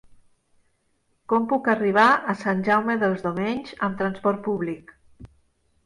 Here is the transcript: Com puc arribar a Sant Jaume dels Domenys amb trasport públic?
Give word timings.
Com 1.33 1.45
puc 1.51 1.69
arribar 1.75 2.07
a 2.11 2.37
Sant 2.41 2.65
Jaume 2.71 2.99
dels 3.05 3.25
Domenys 3.29 3.79
amb 3.89 4.03
trasport 4.05 4.45
públic? 4.53 4.95